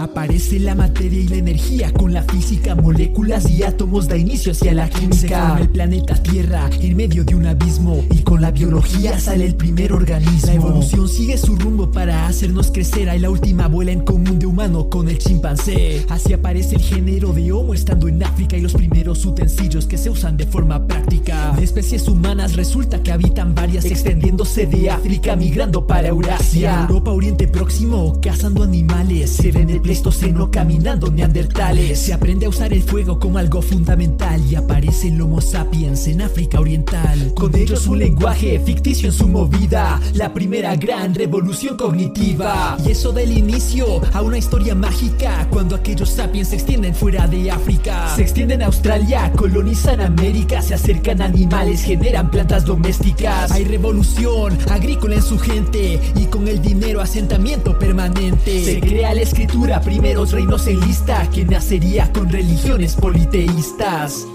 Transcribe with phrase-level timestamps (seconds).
[0.00, 4.72] Aparece la materia y la energía con la física, moléculas y átomos da inicio hacia
[4.72, 5.58] la química.
[5.60, 9.92] el planeta Tierra en medio de un abismo y con la biología sale el primer
[9.92, 10.46] organismo.
[10.46, 13.10] La evolución sigue su rumbo para hacernos crecer.
[13.10, 16.06] Hay la última abuela en común de humano con el chimpancé.
[16.08, 20.08] Así aparece el género de Homo estando en África y los primeros utensilios que se
[20.08, 21.52] usan de forma práctica.
[21.58, 26.86] De especies humanas resulta que habitan varias extendiéndose de África migrando para Eurasia.
[26.88, 29.28] Europa, Oriente Próximo, cazando animales.
[29.28, 31.98] Se ven el Pleistoceno caminando neandertales.
[31.98, 36.22] Se aprende a usar el fuego como algo fundamental y aparece el Homo sapiens en
[36.22, 37.32] África Oriental.
[37.34, 42.76] Con ellos un lenguaje ficticio en su movida, la primera gran revolución cognitiva.
[42.86, 47.50] Y eso del inicio a una historia mágica cuando aquellos sapiens se extienden fuera de
[47.50, 48.14] África.
[48.14, 53.50] Se extienden a Australia, colonizan América, se acercan animales, generan plantas domésticas.
[53.50, 58.64] Hay revolución agrícola en su gente y con el dinero asentamiento permanente.
[58.64, 64.26] Se crea la escritura primeros reinos en lista que nacería con religiones politeístas.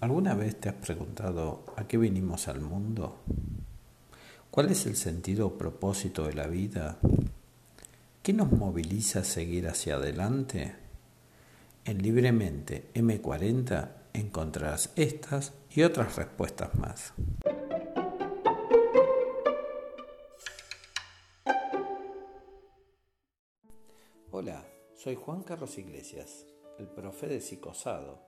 [0.00, 3.20] ¿Alguna vez te has preguntado a qué vinimos al mundo?
[4.50, 6.98] ¿Cuál es el sentido o propósito de la vida?
[8.24, 10.74] ¿Qué nos moviliza a seguir hacia adelante?
[11.84, 17.14] En Libremente M40 encontrarás estas y otras respuestas más.
[24.30, 26.46] Hola, soy Juan Carlos Iglesias,
[26.78, 28.20] el profe de Psicosado,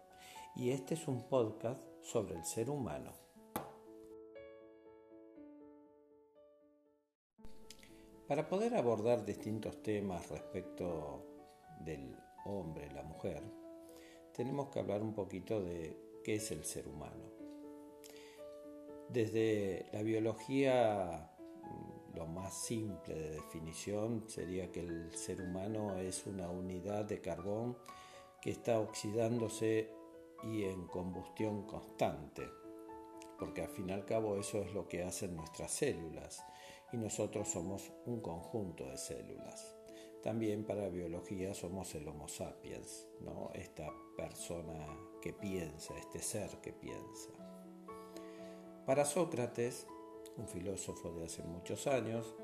[0.56, 3.12] y este es un podcast sobre el ser humano.
[8.26, 11.26] Para poder abordar distintos temas respecto
[11.80, 12.16] del
[12.46, 13.42] hombre, la mujer,
[14.32, 17.33] tenemos que hablar un poquito de qué es el ser humano.
[19.08, 21.30] Desde la biología,
[21.62, 27.20] mm, lo más simple de definición sería que el ser humano es una unidad de
[27.20, 27.76] carbón
[28.40, 29.90] que está oxidándose
[30.42, 32.48] y en combustión constante,
[33.38, 36.44] porque al fin y al cabo eso es lo que hacen nuestras células
[36.92, 39.74] y nosotros somos un conjunto de células.
[40.22, 43.50] También para biología somos el Homo sapiens, ¿no?
[43.54, 44.86] esta persona
[45.20, 47.43] que piensa, este ser que piensa.
[48.86, 49.86] Para Sócrates,
[50.36, 52.36] un filósofo de hace muchos años,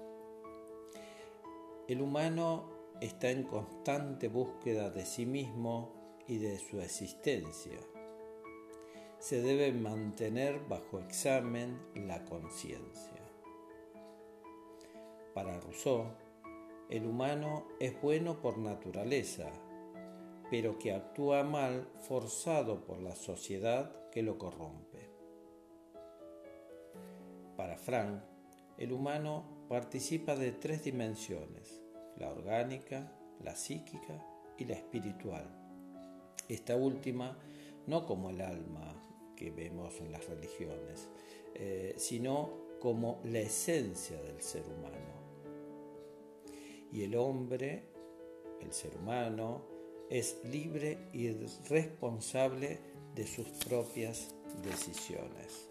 [1.86, 2.64] el humano
[3.02, 5.92] está en constante búsqueda de sí mismo
[6.26, 7.78] y de su existencia.
[9.18, 13.20] Se debe mantener bajo examen la conciencia.
[15.34, 16.06] Para Rousseau,
[16.88, 19.52] el humano es bueno por naturaleza,
[20.50, 25.09] pero que actúa mal forzado por la sociedad que lo corrompe.
[27.60, 28.22] Para Frank,
[28.78, 31.82] el humano participa de tres dimensiones,
[32.16, 33.12] la orgánica,
[33.44, 34.24] la psíquica
[34.56, 35.44] y la espiritual.
[36.48, 37.36] Esta última
[37.86, 38.94] no como el alma
[39.36, 41.10] que vemos en las religiones,
[41.54, 45.20] eh, sino como la esencia del ser humano
[46.90, 47.90] y el hombre,
[48.62, 49.66] el ser humano,
[50.08, 51.30] es libre y
[51.68, 52.80] responsable
[53.14, 55.69] de sus propias decisiones.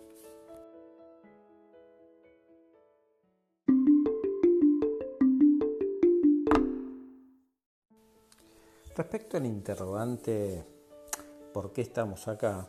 [9.00, 10.62] Respecto al interrogante
[11.54, 12.68] ¿por qué estamos acá?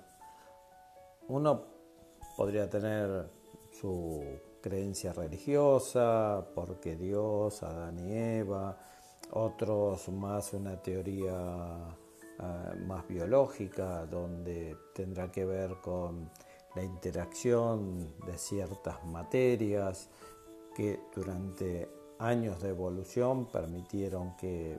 [1.26, 1.64] Uno
[2.36, 3.28] podría tener
[3.72, 4.22] su
[4.62, 8.78] creencia religiosa, porque Dios, Adán y Eva,
[9.32, 11.96] otros más una teoría
[12.38, 16.30] eh, más biológica, donde tendrá que ver con
[16.76, 20.08] la interacción de ciertas materias
[20.76, 21.90] que durante
[22.20, 24.78] años de evolución permitieron que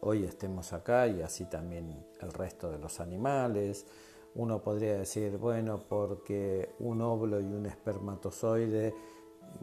[0.00, 3.86] hoy estemos acá y así también el resto de los animales.
[4.34, 8.94] Uno podría decir, bueno, porque un óvulo y un espermatozoide,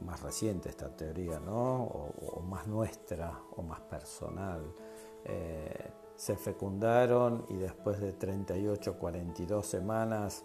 [0.05, 1.83] más reciente esta teoría, ¿no?
[1.83, 4.61] O, más nuestra o más personal,
[5.23, 10.43] eh, se fecundaron y después de 38, 42 semanas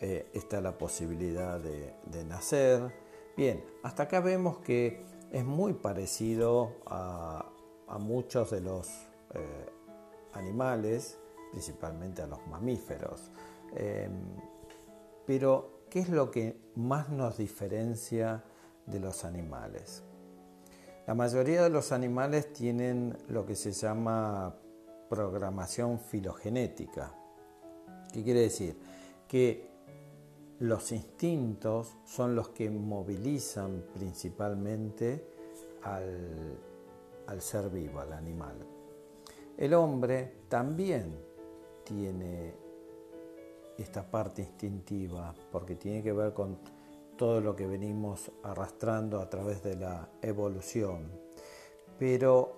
[0.00, 2.92] eh, está la posibilidad de, nacer.
[3.36, 7.50] Bien, hasta acá vemos que es muy parecido a,
[7.98, 8.88] muchos de los
[9.34, 9.66] eh,
[10.32, 11.18] animales
[11.50, 13.30] principalmente a los mamíferos.
[13.74, 14.12] Em,
[15.24, 18.44] pero, ¿qué es lo que más nos diferencia
[18.86, 20.02] de los animales?
[21.06, 24.54] La mayoría de los animales tienen lo que se llama
[25.08, 27.14] programación filogenética.
[28.12, 28.76] ¿Qué quiere decir?
[29.28, 29.70] Que
[30.60, 35.24] los instintos son los que movilizan principalmente
[35.82, 36.58] al,
[37.26, 38.56] al ser vivo, al animal.
[39.56, 41.18] El hombre también
[41.84, 42.54] tiene
[43.78, 46.58] esta parte instintiva porque tiene que ver con
[47.16, 51.10] todo lo que venimos arrastrando a través de la evolución.
[51.98, 52.56] Pero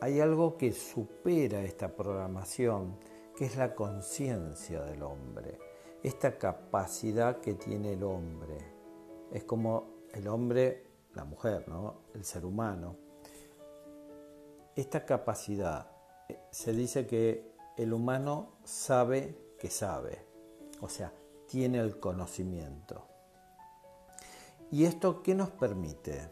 [0.00, 2.98] hay algo que supera esta programación,
[3.36, 5.58] que es la conciencia del hombre,
[6.02, 8.58] esta capacidad que tiene el hombre.
[9.32, 10.84] Es como el hombre,
[11.14, 12.02] la mujer, ¿no?
[12.14, 13.07] el ser humano.
[14.78, 15.90] Esta capacidad,
[16.28, 20.24] eh, se dice que el humano sabe que sabe,
[20.80, 21.12] o sea,
[21.48, 23.08] tiene el conocimiento.
[24.70, 26.30] ¿Y esto qué nos permite?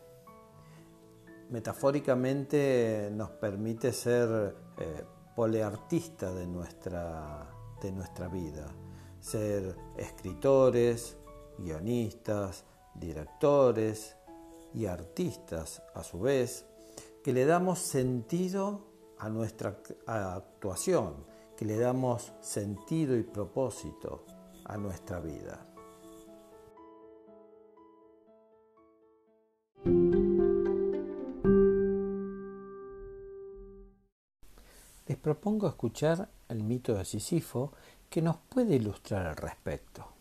[1.51, 5.05] Metafóricamente nos permite ser eh,
[5.35, 7.51] poleartistas de nuestra,
[7.83, 8.73] de nuestra vida,
[9.19, 11.17] ser escritores,
[11.59, 12.63] guionistas,
[12.95, 14.17] directores
[14.73, 16.65] y artistas a su vez,
[17.27, 18.83] que le damos sentido
[19.19, 21.27] a nuestra actuación,
[21.57, 24.25] que le damos sentido y propósito
[24.65, 25.67] a nuestra vida.
[35.07, 37.73] Les propongo escuchar el mito de Sísifo
[38.09, 40.16] que nos puede ilustrar al respecto.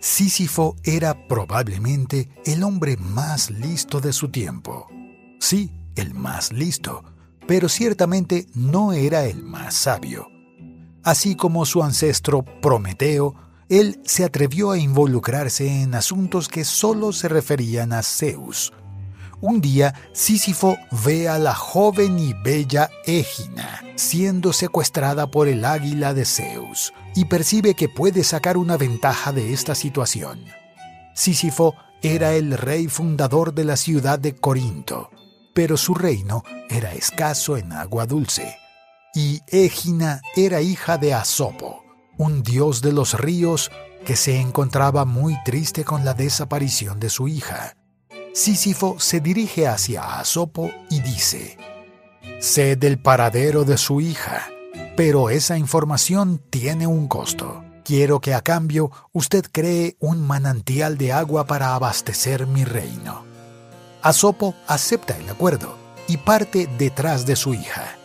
[0.00, 4.88] Sísifo era probablemente el hombre más listo de su tiempo.
[5.38, 7.04] Sí, el más listo,
[7.46, 10.26] pero ciertamente no era el más sabio.
[11.02, 13.34] Así como su ancestro Prometeo,
[13.68, 18.72] él se atrevió a involucrarse en asuntos que solo se referían a Zeus.
[19.40, 26.14] Un día, Sísifo ve a la joven y bella Égina siendo secuestrada por el águila
[26.14, 30.44] de Zeus y percibe que puede sacar una ventaja de esta situación.
[31.14, 35.10] Sísifo era el rey fundador de la ciudad de Corinto
[35.52, 38.56] pero su reino era escaso en agua dulce.
[39.14, 41.84] Y Égina era hija de Asopo,
[42.16, 43.70] un dios de los ríos
[44.04, 47.74] que se encontraba muy triste con la desaparición de su hija.
[48.32, 51.58] Sísifo se dirige hacia Asopo y dice,
[52.38, 54.48] Sé del paradero de su hija,
[54.96, 57.64] pero esa información tiene un costo.
[57.84, 63.24] Quiero que a cambio usted cree un manantial de agua para abastecer mi reino.
[64.00, 65.76] Asopo acepta el acuerdo
[66.06, 67.96] y parte detrás de su hija.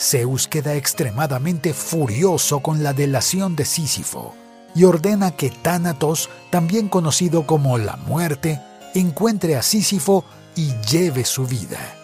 [0.00, 4.34] Zeus queda extremadamente furioso con la delación de Sísifo
[4.74, 8.60] y ordena que Tánatos, también conocido como la muerte,
[8.94, 10.24] encuentre a Sísifo
[10.56, 11.96] y lleve su vida.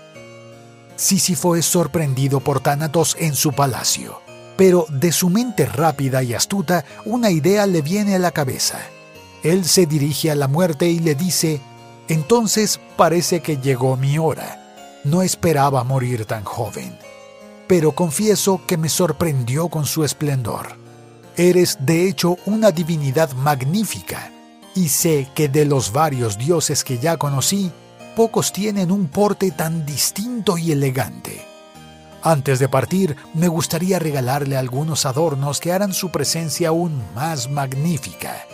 [0.97, 4.21] Sísifo es sorprendido por Tánatos en su palacio,
[4.57, 8.81] pero de su mente rápida y astuta una idea le viene a la cabeza.
[9.43, 11.61] Él se dirige a la muerte y le dice
[12.09, 14.65] entonces parece que llegó mi hora.
[15.05, 16.97] No esperaba morir tan joven,
[17.67, 20.77] pero confieso que me sorprendió con su esplendor.
[21.37, 24.33] Eres de hecho una divinidad magnífica,
[24.79, 27.71] y sé que de los varios dioses que ya conocí,
[28.17, 31.45] pocos tienen un porte tan distinto y elegante.
[32.23, 38.47] Antes de partir, me gustaría regalarle algunos adornos que harán su presencia aún más magnífica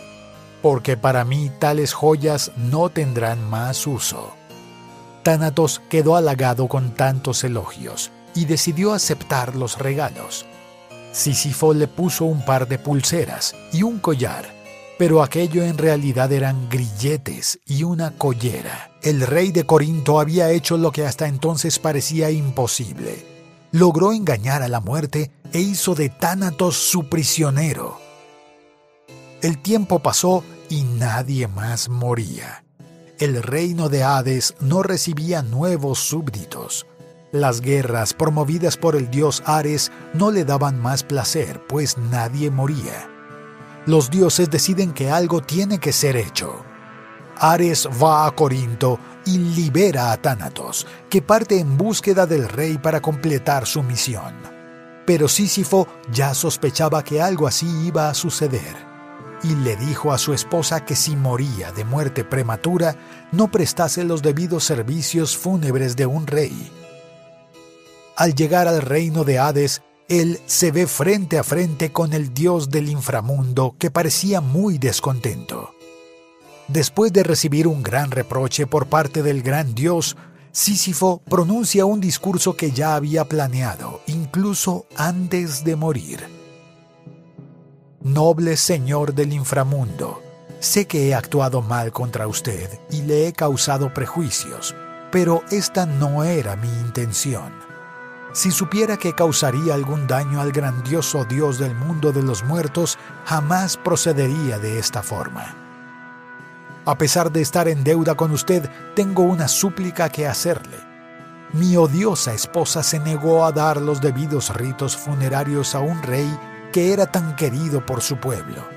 [0.65, 4.33] porque para mí tales joyas no tendrán más uso.
[5.21, 10.47] Tánatos quedó halagado con tantos elogios y decidió aceptar los regalos.
[11.11, 14.54] Sísifo le puso un par de pulseras y un collar,
[14.97, 18.91] pero aquello en realidad eran grilletes y una collera.
[19.01, 23.25] El rey de Corinto había hecho lo que hasta entonces parecía imposible.
[23.71, 27.99] Logró engañar a la muerte e hizo de Tánatos su prisionero.
[29.41, 32.63] El tiempo pasó y nadie más moría.
[33.19, 36.85] El reino de Hades no recibía nuevos súbditos.
[37.31, 43.14] Las guerras promovidas por el dios Ares no le daban más placer, pues nadie moría.
[43.85, 46.63] Los dioses deciden que algo tiene que ser hecho.
[47.37, 53.01] Ares va a Corinto y libera a Tánatos, que parte en búsqueda del rey para
[53.01, 54.33] completar su misión.
[55.05, 58.95] Pero Sísifo ya sospechaba que algo así iba a suceder
[59.43, 62.95] y le dijo a su esposa que si moría de muerte prematura,
[63.31, 66.71] no prestase los debidos servicios fúnebres de un rey.
[68.15, 72.69] Al llegar al reino de Hades, él se ve frente a frente con el dios
[72.69, 75.73] del inframundo que parecía muy descontento.
[76.67, 80.15] Después de recibir un gran reproche por parte del gran dios,
[80.51, 86.23] Sísifo pronuncia un discurso que ya había planeado, incluso antes de morir.
[88.01, 90.21] Noble señor del inframundo,
[90.59, 94.75] sé que he actuado mal contra usted y le he causado prejuicios,
[95.11, 97.64] pero esta no era mi intención.
[98.35, 103.77] Si supiera que causaría algún daño al grandioso Dios del mundo de los muertos, jamás
[103.77, 105.55] procedería de esta forma.
[106.83, 110.75] A pesar de estar en deuda con usted, tengo una súplica que hacerle.
[111.53, 116.29] Mi odiosa esposa se negó a dar los debidos ritos funerarios a un rey
[116.73, 118.67] que era tan querido por su pueblo.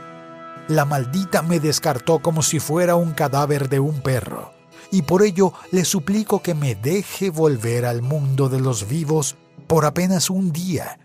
[0.68, 4.52] La maldita me descartó como si fuera un cadáver de un perro,
[4.92, 9.36] y por ello le suplico que me deje volver al mundo de los vivos
[9.68, 10.98] por apenas un día,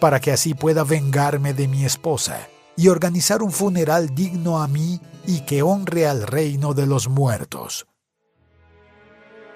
[0.00, 5.00] para que así pueda vengarme de mi esposa y organizar un funeral digno a mí
[5.26, 7.86] y que honre al reino de los muertos.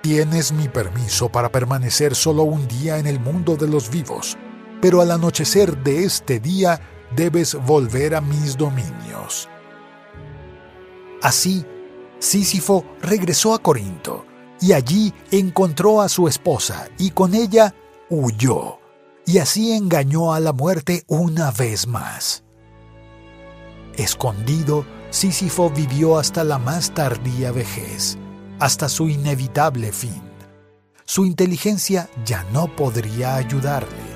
[0.03, 4.37] Tienes mi permiso para permanecer solo un día en el mundo de los vivos,
[4.81, 6.81] pero al anochecer de este día
[7.15, 9.49] debes volver a mis dominios.
[11.23, 11.65] Así,
[12.19, 14.27] Sísifo regresó a Corinto
[14.61, 17.75] y allí encontró a su esposa y con ella
[18.13, 18.79] huyó,
[19.25, 22.45] y así engañó a la muerte una vez más.
[23.97, 28.19] Escondido, Sísifo vivió hasta la más tardía vejez,
[28.61, 30.23] hasta su inevitable fin.
[31.07, 34.13] Su inteligencia ya no podría ayudarle.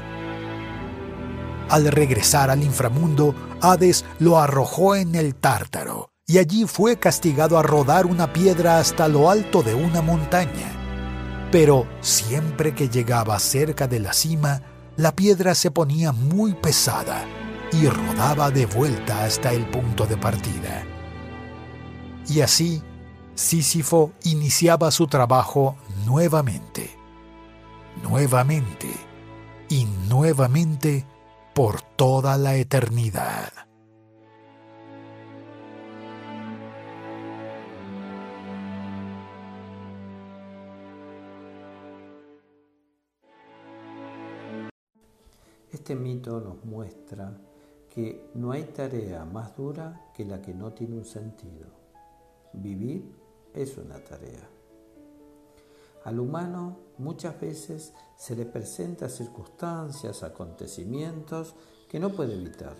[1.70, 7.62] Al regresar al inframundo, Hades lo arrojó en el tártaro y allí fue castigado a
[7.62, 10.85] rodar una piedra hasta lo alto de una montaña.
[11.50, 14.62] Pero siempre que llegaba cerca de la cima,
[14.96, 17.24] la piedra se ponía muy pesada
[17.72, 20.84] y rodaba de vuelta hasta el punto de partida.
[22.28, 22.82] Y así,
[23.34, 25.76] Sísifo iniciaba su trabajo
[26.06, 26.90] nuevamente,
[28.02, 28.88] nuevamente
[29.68, 31.06] y nuevamente
[31.54, 33.52] por toda la eternidad.
[45.86, 47.32] Este mito nos muestra
[47.88, 51.68] que no hay tarea más dura que la que no tiene un sentido.
[52.54, 53.14] Vivir
[53.54, 54.50] es una tarea.
[56.02, 61.54] Al humano muchas veces se le presenta circunstancias, acontecimientos
[61.88, 62.74] que no puede evitar.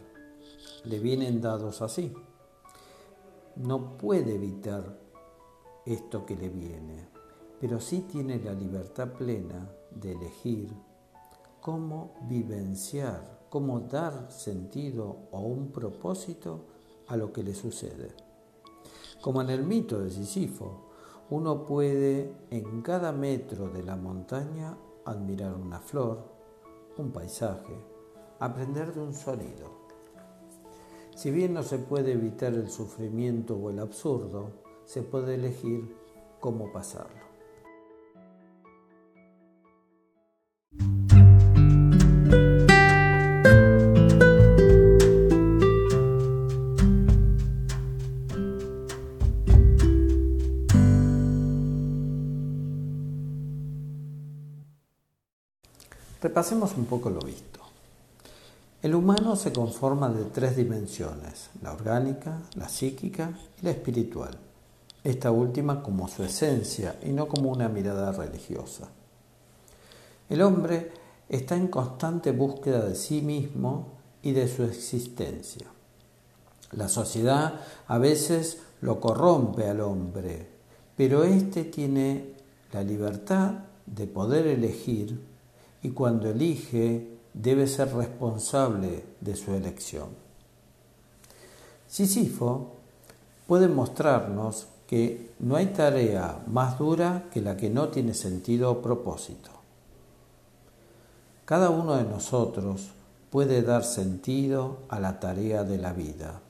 [0.83, 2.13] Le vienen dados así.
[3.55, 4.99] No puede evitar
[5.85, 7.09] esto que le viene,
[7.61, 10.75] pero sí tiene la libertad plena de elegir
[11.66, 16.61] cómo vivenciar cómo dar sentido o un propósito
[17.08, 18.14] a lo que le sucede.
[19.20, 20.90] Como en el mito de Sísifo,
[21.28, 26.23] uno puede en cada metro de la montaña admirar una flor,
[26.99, 27.76] un paisaje,
[28.38, 29.88] aprender de un sonido.
[31.16, 34.52] Si bien no se puede evitar el sufrimiento o el absurdo,
[34.85, 35.96] se puede elegir
[36.38, 37.25] cómo pasarlo.
[56.37, 57.61] Repasemos un poco lo visto.
[58.83, 64.37] El humano se conforma de tres dimensiones, la orgánica, la psíquica y la espiritual,
[65.02, 68.87] esta última como su esencia y no como una mirada religiosa.
[70.28, 70.93] El hombre
[71.31, 75.69] está en constante búsqueda de sí mismo y de su existencia.
[76.73, 80.50] La sociedad a veces lo corrompe al hombre,
[80.99, 82.35] pero éste tiene
[82.75, 83.52] la libertad
[83.87, 85.35] de poder elegir
[85.87, 90.09] y cuando elige debe ser responsable de su elección.
[91.87, 92.73] Sísifo
[93.47, 98.83] puede mostrarnos que no hay tarea más dura que la que no tiene sentido o
[98.83, 99.50] propósito.
[101.45, 102.88] Cada uno de nosotros
[103.31, 106.40] puede dar sentido a la tarea de la vida,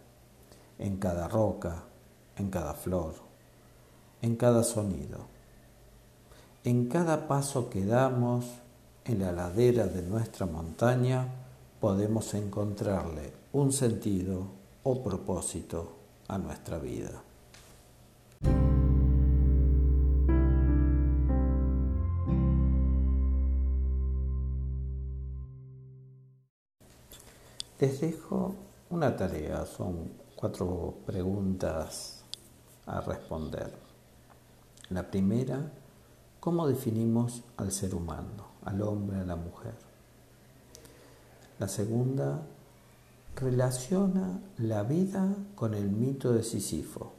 [0.79, 1.85] en cada roca,
[2.39, 3.13] en cada flor,
[4.23, 5.27] en cada sonido,
[6.65, 8.47] en cada paso que damos
[9.07, 11.27] en la ladera de nuestra montaña
[11.81, 14.47] podemos encontrarle un sentido
[14.83, 15.93] o propósito
[16.29, 17.23] a nuestra vida.
[27.79, 28.55] les dejo
[28.91, 32.25] una tarea, son cuatro preguntas
[32.87, 33.71] a responder.
[34.91, 35.73] La primera,
[36.41, 39.75] ¿cómo definimos al ser humano, al hombre, a la mujer?
[41.59, 42.43] La segunda,
[43.37, 47.13] relaciona la vida con el mito de Sísifo.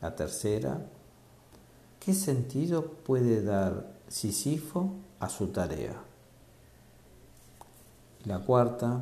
[0.00, 0.86] La tercera,
[1.98, 5.94] ¿qué sentido puede dar Sísifo a su tarea?
[8.24, 9.00] La cuarta,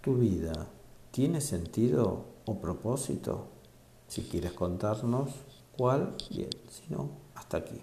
[0.00, 0.66] ¿tu vida
[1.10, 3.48] tiene sentido o propósito?
[4.08, 5.30] Si quieres contarnos
[5.76, 7.80] cuál, bien, si no, hasta aquí.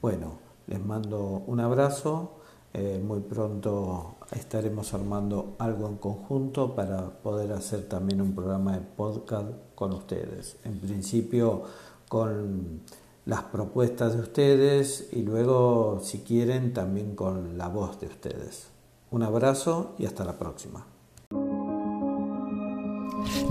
[0.00, 2.42] Bueno, les mando un abrazo
[2.74, 8.80] eh, muy pronto estaremos armando algo en conjunto para poder hacer también un programa de
[8.80, 10.56] podcast con ustedes.
[10.64, 11.64] En principio
[12.08, 12.80] con
[13.26, 18.68] las propuestas de ustedes y luego, si quieren, también con la voz de ustedes.
[19.10, 20.91] Un abrazo y hasta la próxima.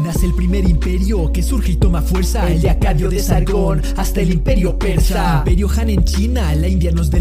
[0.03, 4.21] Nace el primer imperio que surge y toma fuerza El de Acadio de Sargón hasta
[4.21, 5.37] el imperio persa.
[5.39, 7.20] Imperio Han en China, la India no es del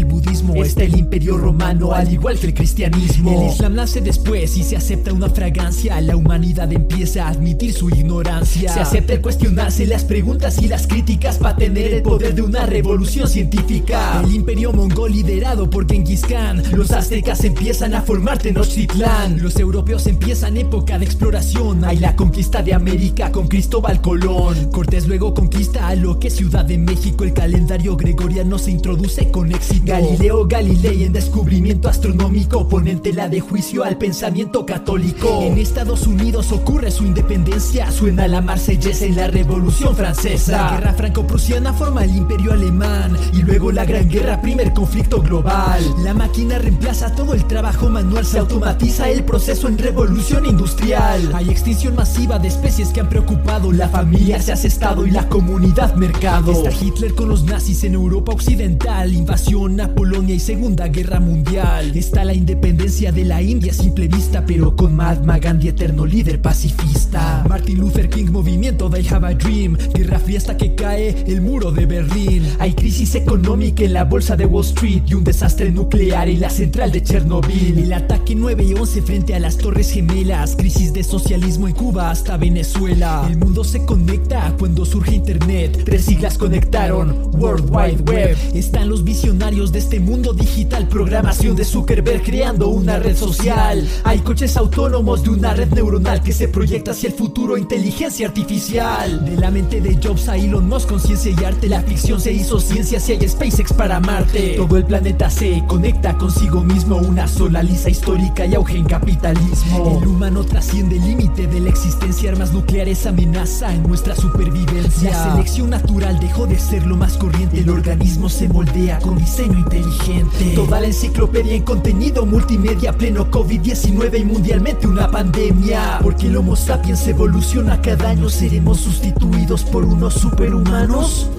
[0.77, 3.41] El imperio romano al igual que el cristianismo.
[3.41, 5.99] El islam nace después y se acepta una fragancia.
[6.01, 8.73] La humanidad empieza a admitir su ignorancia.
[8.73, 12.65] Se acepta el cuestionarse las preguntas y las críticas Para tener el poder de una
[12.65, 14.21] revolución científica.
[14.23, 16.63] El imperio mongol liderado por Genghis Khan.
[16.71, 19.41] Los aztecas empiezan a formar Tenochtitlán.
[19.41, 21.83] Los europeos empiezan época de exploración.
[21.85, 24.71] Hay la conquista de América con Cristóbal Colón.
[24.71, 27.23] Cortés luego conquista a lo que es Ciudad de México.
[27.23, 29.83] El calendario gregoriano se introduce con éxito.
[29.85, 35.41] Galileo Galilei en descubrimiento astronómico pone tela de juicio al pensamiento católico.
[35.41, 37.91] En Estados Unidos ocurre su independencia.
[37.91, 40.51] Suena la marsellesa en la Revolución Francesa.
[40.51, 43.17] La guerra franco-prusiana forma el imperio alemán.
[43.33, 45.83] Y luego la Gran Guerra, primer conflicto global.
[46.03, 48.23] La máquina reemplaza todo el trabajo manual.
[48.23, 51.31] Se automatiza el proceso en revolución industrial.
[51.33, 55.27] Hay extinción masiva de especies que han preocupado La familia se hace estado y la
[55.27, 60.87] comunidad mercado Está Hitler con los nazis en Europa Occidental Invasión a Polonia y Segunda
[60.87, 66.03] Guerra Mundial Está la independencia de la India simple vista Pero con Mahatma Gandhi eterno
[66.03, 70.73] líder pacifista Martin Luther King movimiento de I Have a Dream Guerra fría hasta que
[70.73, 75.13] cae el muro de Berlín Hay crisis económica en la bolsa de Wall Street Y
[75.13, 79.39] un desastre nuclear en la central de Chernobyl El ataque 9 y 11 frente a
[79.39, 83.27] las torres gemelas Crisis de socialismo en Cuba hasta Venezuela.
[83.29, 85.83] El mundo se conecta cuando surge internet.
[85.85, 88.37] Tres siglas conectaron World Wide Web.
[88.53, 90.87] Están los visionarios de este mundo digital.
[90.87, 93.87] Programación de Zuckerberg creando una red social.
[94.03, 97.57] Hay coches autónomos de una red neuronal que se proyecta hacia el futuro.
[97.57, 99.25] Inteligencia artificial.
[99.25, 101.67] De la mente de Jobs a Elon Musk, conciencia y arte.
[101.67, 104.55] La ficción se hizo ciencia si hay SpaceX para Marte.
[104.57, 106.97] Todo el planeta se conecta consigo mismo.
[106.97, 109.99] Una sola lisa histórica y auge en capitalismo.
[110.01, 115.11] El humano trasciende el límite de la existencia armas nucleares amenazan nuestra supervivencia.
[115.11, 117.59] La selección natural dejó de ser lo más corriente.
[117.59, 120.20] El organismo se moldea con diseño inteligente.
[120.55, 125.99] Toda la enciclopedia en contenido multimedia, pleno COVID-19 y mundialmente una pandemia.
[126.01, 131.29] Porque el Homo sapiens evoluciona cada año, seremos sustituidos por unos superhumanos.